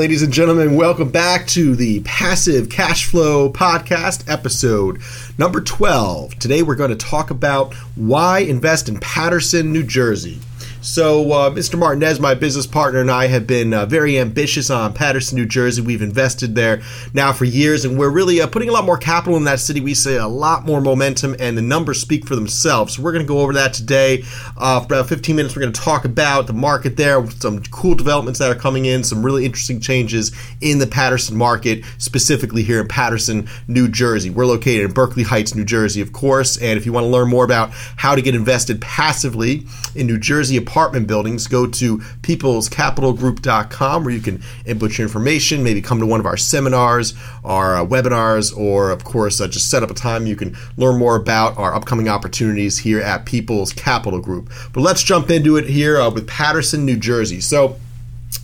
[0.00, 4.98] ladies and gentlemen, welcome back to the Passive Cash Flow Podcast, episode
[5.36, 6.38] number 12.
[6.38, 10.40] Today we're going to talk about why invest in Paterson, New Jersey.
[10.82, 11.78] So, uh, Mr.
[11.78, 15.82] Martinez, my business partner, and I have been uh, very ambitious on Paterson, New Jersey.
[15.82, 16.80] We've invested there
[17.12, 19.80] now for years, and we're really uh, putting a lot more capital in that city.
[19.80, 22.96] We see a lot more momentum, and the numbers speak for themselves.
[22.96, 24.24] So, we're going to go over that today.
[24.56, 27.94] Uh, for about 15 minutes, we're going to talk about the market there, some cool
[27.94, 32.80] developments that are coming in, some really interesting changes in the Paterson market, specifically here
[32.80, 34.30] in Paterson, New Jersey.
[34.30, 36.56] We're located in Berkeley Heights, New Jersey, of course.
[36.56, 40.16] And if you want to learn more about how to get invested passively in New
[40.16, 46.06] Jersey, apartment buildings, go to peoplescapitalgroup.com where you can input your information, maybe come to
[46.06, 49.94] one of our seminars, our uh, webinars, or of course, uh, just set up a
[49.94, 54.48] time you can learn more about our upcoming opportunities here at People's Capital Group.
[54.72, 57.40] But let's jump into it here uh, with Paterson, New Jersey.
[57.40, 57.76] So,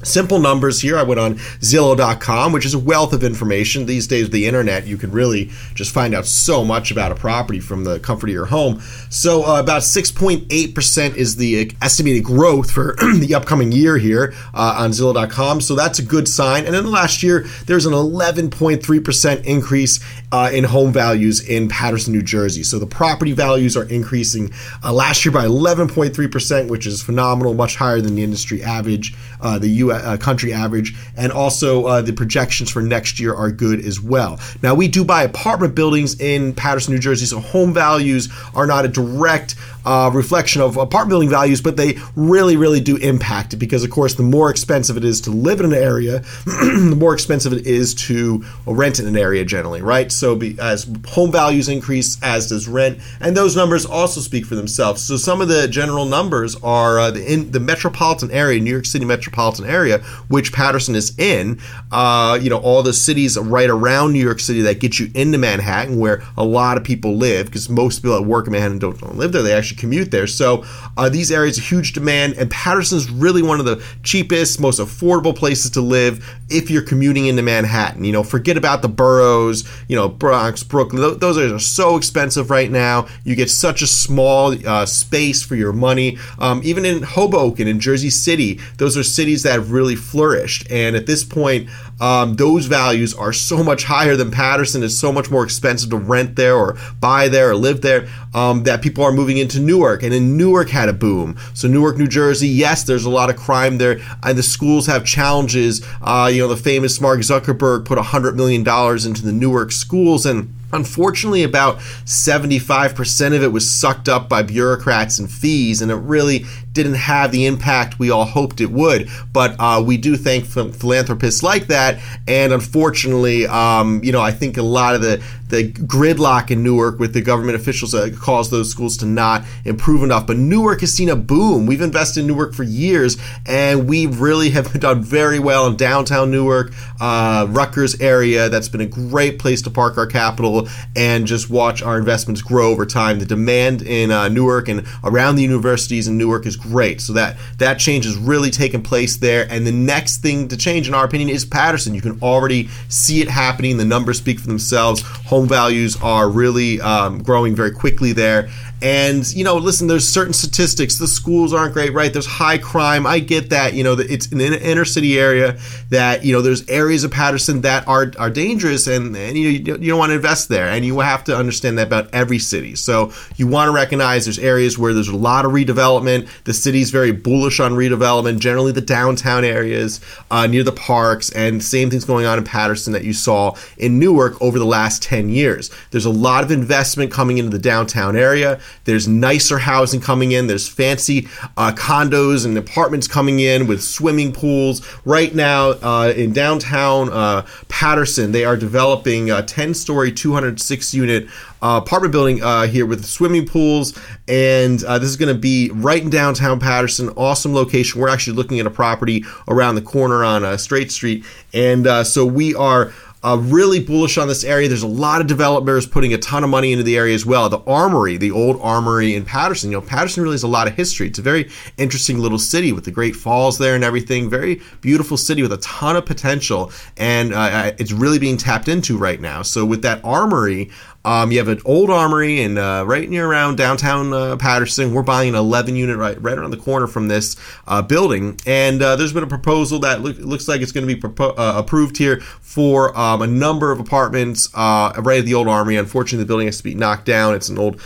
[0.03, 0.98] Simple numbers here.
[0.98, 3.87] I went on Zillow.com, which is a wealth of information.
[3.87, 7.61] These days, the internet, you can really just find out so much about a property
[7.61, 8.81] from the comfort of your home.
[9.11, 14.91] So, uh, about 6.8% is the estimated growth for the upcoming year here uh, on
[14.91, 15.61] Zillow.com.
[15.61, 16.67] So, that's a good sign.
[16.67, 20.01] And then the last year, there's an 11.3% increase
[20.33, 22.64] uh, in home values in Paterson, New Jersey.
[22.64, 27.77] So, the property values are increasing uh, last year by 11.3%, which is phenomenal, much
[27.77, 29.14] higher than the industry average.
[29.41, 33.80] Uh, the Uh, country average, and also uh, the projections for next year are good
[33.80, 34.41] as well.
[34.62, 38.84] Now, we do buy apartment buildings in Paterson, New Jersey, so home values are not
[38.84, 39.55] a direct
[39.87, 43.91] uh, reflection of apartment building values, but they really, really do impact it because, of
[43.91, 47.67] course, the more expensive it is to live in an area, the more expensive it
[47.67, 50.11] is to rent in an area generally, right?
[50.11, 54.57] So, be, as home values increase, as does rent, and those numbers also speak for
[54.57, 55.03] themselves.
[55.03, 58.86] So, some of the general numbers are uh, the, in the metropolitan area, New York
[58.86, 61.61] City metropolitan area, which Paterson is in.
[61.92, 65.39] Uh, you know, all the cities right around New York City that get you into
[65.39, 69.01] Manhattan, where a lot of people live, because most people that work in Manhattan don't,
[69.01, 69.42] don't live there.
[69.42, 70.27] They actually commute there.
[70.27, 70.64] So
[70.97, 75.35] uh, these areas are huge demand, and Paterson's really one of the cheapest, most affordable
[75.37, 78.05] places to live if you're commuting into Manhattan.
[78.05, 81.19] You know, forget about the boroughs, you know, Bronx, Brooklyn.
[81.19, 83.07] Those are so expensive right now.
[83.25, 86.19] You get such a small uh, space for your money.
[86.39, 90.70] Um, even in Hoboken, in Jersey City, those are cities that have really flourished.
[90.70, 91.69] And at this point,
[92.01, 94.83] um, those values are so much higher than Paterson.
[94.83, 98.64] It's so much more expensive to rent there or buy there or live there um,
[98.64, 100.02] that people are moving into Newark.
[100.02, 101.39] And in Newark had a boom.
[101.55, 105.05] So Newark, New Jersey, yes, there's a lot of crime there, and the schools have
[105.05, 105.86] challenges.
[106.02, 110.27] Uh, you know, the famous Mark Zuckerberg put hundred million dollars into the Newark schools
[110.27, 115.96] and Unfortunately, about 75% of it was sucked up by bureaucrats and fees, and it
[115.96, 116.45] really
[116.77, 119.09] didn't have the impact we all hoped it would.
[119.33, 124.59] But uh, we do thank philanthropists like that, and unfortunately, um, you know, I think
[124.59, 128.70] a lot of the the gridlock in Newark with the government officials uh, caused those
[128.70, 130.26] schools to not improve enough.
[130.26, 131.67] But Newark has seen a boom.
[131.67, 133.17] We've invested in Newark for years,
[133.47, 138.49] and we really have done very well in downtown Newark, uh, Rutgers area.
[138.49, 142.70] That's been a great place to park our capital and just watch our investments grow
[142.70, 143.19] over time.
[143.19, 147.00] The demand in uh, Newark and around the universities in Newark is great.
[147.00, 149.46] So that that change has really taken place there.
[149.50, 151.94] And the next thing to change, in our opinion, is Paterson.
[151.94, 153.76] You can already see it happening.
[153.76, 155.02] The numbers speak for themselves.
[155.26, 158.50] Home values are really um, growing very quickly there.
[158.82, 160.99] And you know, listen, there's certain statistics.
[160.99, 162.12] The schools aren't great, right?
[162.12, 163.06] There's high crime.
[163.06, 163.73] I get that.
[163.73, 167.88] You know, it's an inner city area that you know there's areas of Paterson that
[167.88, 171.00] are are dangerous, and, and you know you don't want to invest there, and you
[171.00, 172.75] have to understand that about every city.
[172.75, 176.29] So you want to recognize there's areas where there's a lot of redevelopment.
[176.44, 178.41] The city's very bullish on redevelopment.
[178.41, 182.93] Generally, the downtown areas uh, near the parks, and same things going on in Paterson
[182.93, 185.70] that you saw in Newark over the last ten years.
[185.93, 188.61] There's a lot of investment coming into the downtown area.
[188.84, 190.46] There's nicer housing coming in.
[190.46, 194.87] There's fancy uh, condos and apartments coming in with swimming pools.
[195.05, 201.28] Right now, uh, in downtown uh, Paterson, they are developing a 10 story, 206 unit
[201.62, 203.99] uh, apartment building uh, here with swimming pools.
[204.28, 207.08] And uh, this is going to be right in downtown Paterson.
[207.11, 208.00] Awesome location.
[208.00, 211.25] We're actually looking at a property around the corner on uh, Straight Street.
[211.52, 214.68] And uh, so we are uh, really bullish on this area.
[214.68, 217.48] There's a lot of developers putting a ton of money into the area as well.
[217.48, 220.74] The Armory, the old Armory in Paterson, You know, Paterson really has a lot of
[220.74, 221.08] history.
[221.08, 224.30] It's a very interesting little city with the Great Falls there and everything.
[224.30, 228.96] Very beautiful city with a ton of potential, and uh, it's really being tapped into
[228.96, 229.42] right now.
[229.42, 230.70] So with that Armory,
[231.06, 234.93] Um, you have an old armory and uh, right near around downtown uh, Paterson.
[234.93, 237.37] We're buying an 11 unit right right around the corner from this
[237.69, 240.93] uh, building, and uh, there's been a proposal that look, looks like it's going to
[240.93, 245.35] be propo- uh, approved here for um, a number of apartments uh, right at the
[245.35, 245.76] old armory.
[245.76, 247.37] Unfortunately, the building has to be knocked down.
[247.37, 247.81] It's an old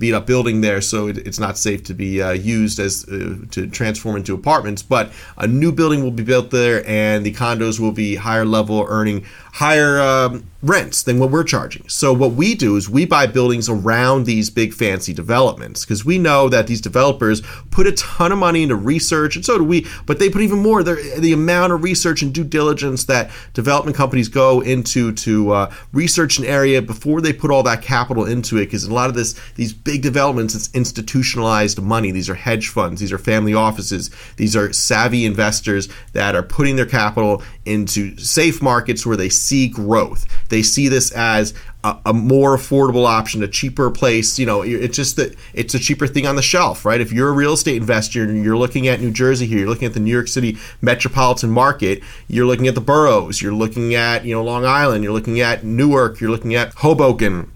[0.00, 4.16] beat up building there, so it, it's not safe to be used as to transform
[4.16, 4.82] into apartments.
[4.82, 8.84] But a new building will be built there, and the condos will be higher level,
[8.88, 11.88] earning higher um, rents than what we're charging.
[11.88, 16.18] So what we do is we buy buildings around these big fancy developments because we
[16.18, 19.86] know that these developers put a ton of money into research and so do we,
[20.06, 24.28] but they put even more the amount of research and due diligence that development companies
[24.28, 28.66] go into to uh, research an area before they put all that capital into it
[28.66, 32.10] because a lot of this these big developments it's institutionalized money.
[32.10, 36.76] These are hedge funds, these are family offices, these are savvy investors that are putting
[36.76, 40.26] their capital into safe markets where they see growth.
[40.48, 44.38] They see this as a, a, more affordable option, a cheaper place.
[44.38, 47.00] You know, it's just that it's a cheaper thing on the shelf, right?
[47.00, 49.86] If you're a real estate investor and you're looking at New Jersey here, you're looking
[49.86, 54.24] at the New York City metropolitan market, you're looking at the boroughs, you're looking at,
[54.24, 57.50] you know, Long Island, you're looking at Newark, you're looking at Hoboken.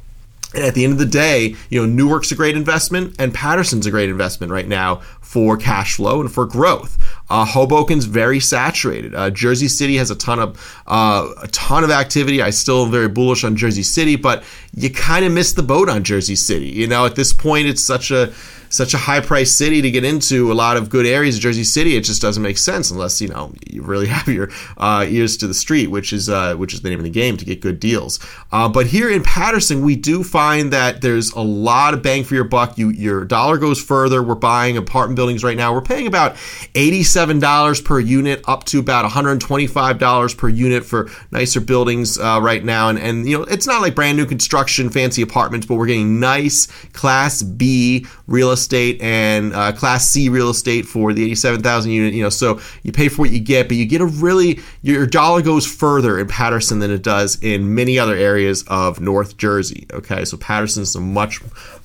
[0.55, 3.87] And at the end of the day, you know, Newark's a great investment and Paterson's
[3.87, 6.97] a great investment right now for cash flow and for growth.
[7.29, 9.15] Uh, Hoboken's very saturated.
[9.15, 12.41] Uh, Jersey City has a ton of uh, a ton of activity.
[12.41, 14.45] I still am very bullish on Jersey City, but
[14.77, 16.69] you kind of missed the boat on Jersey City.
[16.69, 18.33] You know, at this point, it's such a
[18.69, 21.65] such a high priced city to get into a lot of good areas of Jersey
[21.65, 21.97] City.
[21.97, 25.47] It just doesn't make sense unless you know you really have your uh, ears to
[25.47, 27.81] the street, which is uh, which is the name of the game to get good
[27.81, 28.19] deals.
[28.53, 32.35] Uh, but here in Paterson, we do find that there's a lot of bang for
[32.35, 32.77] your buck.
[32.79, 34.23] You your dollar goes further.
[34.23, 35.73] We're buying apartment buildings right now.
[35.73, 36.37] We're paying about
[36.75, 41.61] eighty-seven dollars per unit, up to about one hundred twenty-five dollars per unit for nicer
[41.61, 42.89] buildings uh, right now.
[42.89, 46.21] And and you know it's not like brand new construction, fancy apartments, but we're getting
[46.21, 51.91] nice Class B real estate estate and uh, Class C real estate for the 87,000
[51.91, 52.15] unit.
[52.15, 55.07] You know, so you pay for what you get, but you get a really your
[55.07, 59.87] dollar goes further in Paterson than it does in many other areas of North Jersey.
[59.93, 61.41] Okay, so Paterson is a much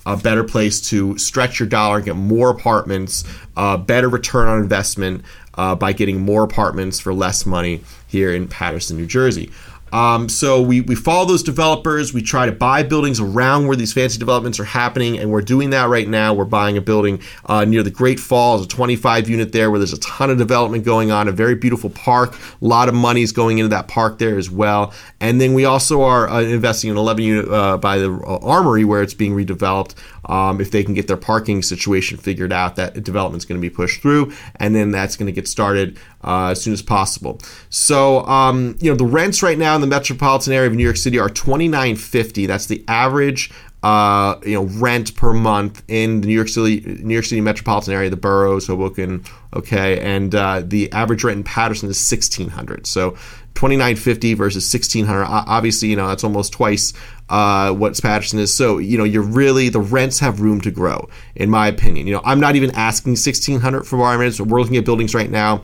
[0.06, 3.24] a better place to stretch your dollar get more apartments,
[3.58, 5.24] uh, better return on investment
[5.56, 9.52] uh, by getting more apartments for less money here in Paterson, New Jersey.
[9.92, 12.14] Um, so we, we follow those developers.
[12.14, 15.72] We try to buy buildings around where these fancy developments are happening, and we're doing
[15.72, 16.34] that right now.
[16.34, 19.94] We're buying a building uh, near the Great Falls, a 25 unit there, where there's
[19.94, 22.34] a ton of development going on, a very beautiful park.
[22.34, 24.94] A lot of money is going into that park there as well.
[25.20, 28.86] And then we also are uh, investing in 11 unit uh, by the uh, Armory,
[28.86, 29.96] where it's being redeveloped.
[30.26, 33.70] Um, if they can get their parking situation figured out, that development's going to be
[33.70, 37.40] pushed through, and then that's going to get started uh, as soon as possible.
[37.70, 40.98] So, um, you know, the rents right now in the metropolitan area of New York
[40.98, 42.46] City are twenty nine fifty.
[42.46, 43.52] That's the average.
[43.82, 47.94] Uh, you know, rent per month in the New York City, New York City metropolitan
[47.94, 49.24] area, the boroughs, Hoboken,
[49.56, 52.86] okay, and uh, the average rent in Paterson is sixteen hundred.
[52.86, 53.12] So
[53.56, 56.94] 2950 versus 1600 obviously you know that's almost twice
[57.28, 61.10] uh, what Paterson is so you know you're really the rents have room to grow
[61.36, 64.78] in my opinion you know I'm not even asking 1600 for our rents we're looking
[64.78, 65.64] at buildings right now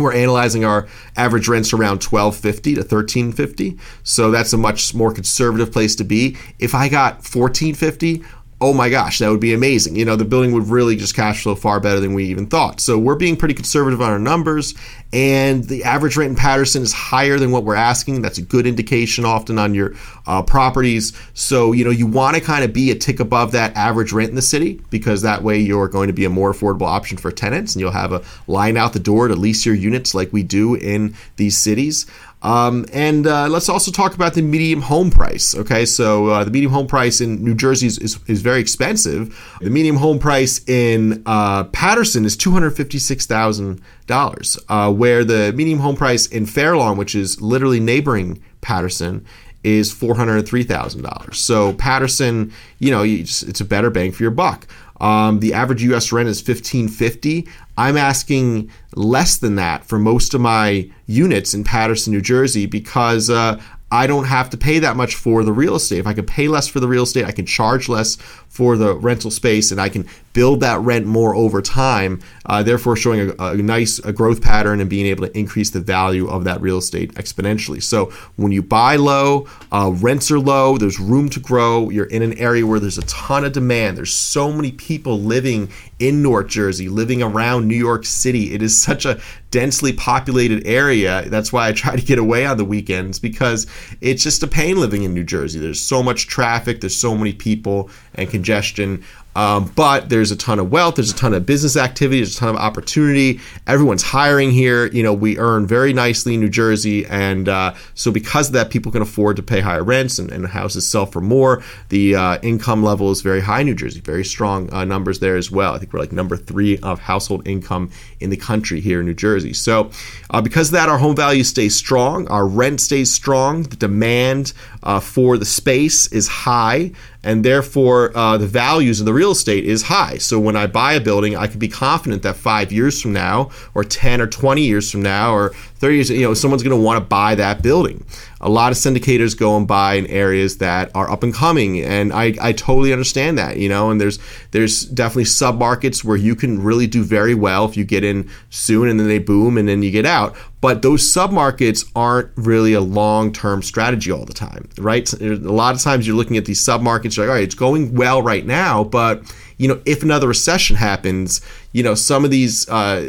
[0.00, 5.72] we're analyzing our average rents around 1250 to 1350 so that's a much more conservative
[5.72, 6.36] place to be.
[6.58, 8.24] If i got 1450
[8.60, 9.96] oh my gosh, that would be amazing.
[9.96, 12.80] You know, the building would really just cash flow far better than we even thought.
[12.80, 14.74] So we're being pretty conservative on our numbers,
[15.12, 18.22] and the average rent in Paterson is higher than what we're asking.
[18.22, 19.94] That's a good indication often on your
[20.26, 21.12] uh, properties.
[21.34, 24.30] So, you know, you want to kind of be a tick above that average rent
[24.30, 27.32] in the city because that way you're going to be a more affordable option for
[27.32, 30.42] tenants and you'll have a line out the door to lease your units like we
[30.42, 32.06] do in these cities.
[32.42, 35.54] Um, and uh, let's also talk about the medium home price.
[35.54, 39.36] Okay, so uh, the medium home price in New Jersey is, is, is very expensive.
[39.60, 44.90] The medium home price in uh, Paterson is two hundred fifty six thousand dollars, uh,
[44.92, 49.26] where the medium home price in Fairlawn, which is literally neighboring Paterson,
[49.62, 51.38] is four hundred three thousand dollars.
[51.38, 54.66] So Paterson, you know, you just, it's a better bang for your buck.
[55.00, 56.12] Um, the average U.S.
[56.12, 57.48] rent is fifteen fifty.
[57.78, 63.30] I'm asking less than that for most of my units in Paterson, New Jersey, because
[63.30, 65.98] uh, I don't have to pay that much for the real estate.
[65.98, 68.16] If I can pay less for the real estate, I can charge less
[68.48, 72.96] for the rental space, and I can build that rent more over time, uh, therefore
[72.96, 76.44] showing a, a nice a growth pattern and being able to increase the value of
[76.44, 77.82] that real estate exponentially.
[77.82, 78.06] So
[78.36, 81.90] when you buy low, uh, rents are low, there's room to grow.
[81.90, 83.96] You're in an area where there's a ton of demand.
[83.96, 88.54] There's so many people living in North Jersey, living around New York City.
[88.54, 89.20] It is such a
[89.50, 91.28] densely populated area.
[91.28, 93.66] That's why I try to get away on the weekends because
[94.00, 95.58] it's just a pain living in New Jersey.
[95.58, 99.04] There's so much traffic, there's so many people and congestion.
[99.36, 102.38] Um, but there's a ton of wealth, there's a ton of business activity, there's a
[102.38, 103.40] ton of opportunity.
[103.66, 104.86] Everyone's hiring here.
[104.86, 108.70] You know, we earn very nicely in New Jersey, and uh, so because of that,
[108.70, 111.62] people can afford to pay higher rents, and, and houses sell for more.
[111.90, 115.36] The uh, income level is very high in New Jersey, very strong uh, numbers there
[115.36, 115.74] as well.
[115.74, 119.14] I think we're like number three of household income in the country here in New
[119.14, 119.52] Jersey.
[119.52, 119.90] So,
[120.30, 124.52] uh, because of that, our home value stays strong, our rent stays strong, the demand
[124.82, 129.64] uh, for the space is high and therefore uh, the values of the real estate
[129.64, 130.18] is high.
[130.18, 133.50] So when I buy a building, I can be confident that five years from now,
[133.74, 136.82] or 10 or 20 years from now, or 30 years, you know, someone's going to
[136.82, 138.04] want to buy that building.
[138.42, 142.12] A lot of syndicators go and buy in areas that are up and coming, and
[142.12, 143.90] I, I totally understand that, you know.
[143.90, 144.18] And there's
[144.50, 148.30] there's definitely sub markets where you can really do very well if you get in
[148.50, 150.36] soon and then they boom and then you get out.
[150.60, 155.10] But those sub markets aren't really a long term strategy all the time, right?
[155.14, 157.54] A lot of times you're looking at these sub markets, you're like, all right, it's
[157.54, 159.22] going well right now, but
[159.60, 163.02] you know, if another recession happens, you know, some of these uh,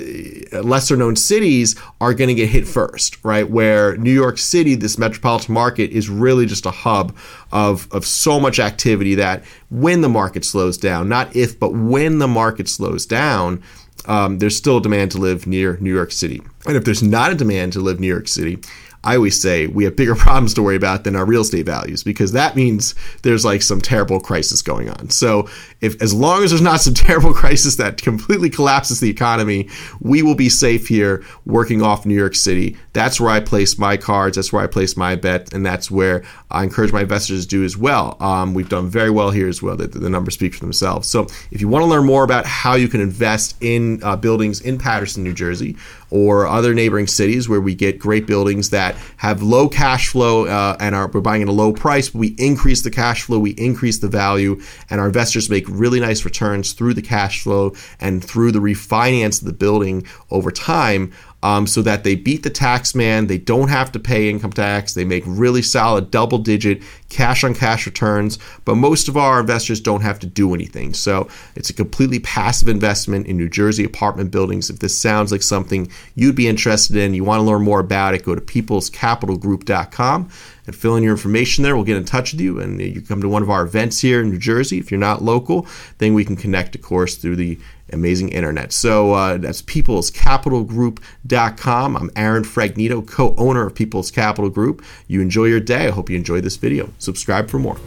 [0.61, 3.49] lesser known cities are going to get hit first, right?
[3.49, 7.15] Where New York City, this metropolitan market, is really just a hub
[7.53, 12.19] of, of so much activity that when the market slows down, not if, but when
[12.19, 13.63] the market slows down,
[14.05, 16.41] um, there's still a demand to live near New York City.
[16.67, 18.59] And if there's not a demand to live New York City,
[19.03, 22.03] I always say we have bigger problems to worry about than our real estate values
[22.03, 25.09] because that means there's like some terrible crisis going on.
[25.09, 25.49] So
[25.81, 30.21] if as long as there's not some terrible crisis that completely collapses the economy, we
[30.21, 32.77] will be safe here working off New York City.
[32.93, 34.35] That's where I place my cards.
[34.35, 37.63] That's where I place my bet, and that's where I encourage my investors to do
[37.63, 38.17] as well.
[38.19, 39.75] Um, we've done very well here as well.
[39.75, 41.07] The, the, numbers speak for themselves.
[41.07, 44.59] So if you want to learn more about how you can invest in uh, buildings
[44.59, 45.77] in Paterson, New Jersey,
[46.11, 50.77] or other neighboring cities where we get great buildings that have low cash flow uh,
[50.79, 53.99] and are we're buying at a low price, we increase the cash flow, we increase
[53.99, 58.51] the value, and our investors make really nice returns through the cash flow and through
[58.51, 61.11] the refinance of the building over time
[61.43, 63.27] um, so that they beat the tax man.
[63.27, 64.93] They don't have to pay income tax.
[64.93, 68.37] They make really solid double digit cash on cash returns.
[68.65, 70.93] But most of our investors don't have to do anything.
[70.93, 74.69] So it's a completely passive investment in New Jersey apartment buildings.
[74.69, 78.13] If this sounds like something you'd be interested in, you want to learn more about
[78.13, 80.29] it, go to peoplescapitalgroup.com
[80.67, 81.75] and fill in your information there.
[81.75, 84.21] We'll get in touch with you and you come to one of our events here
[84.21, 84.77] in New Jersey.
[84.77, 85.67] If you're not local,
[85.97, 87.57] then we can connect, of course, through the
[87.93, 88.73] amazing internet.
[88.73, 91.97] So uh, that's peoplescapitalgroup.com.
[91.97, 94.83] I'm Aaron Fragnito, co owner of People's Capital Group.
[95.07, 95.87] You enjoy your day.
[95.87, 96.89] I hope you enjoy this video.
[96.99, 97.77] Subscribe for more.